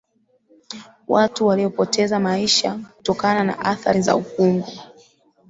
[1.07, 4.67] watu waliopoteza maisha kutokana na athari za ukungu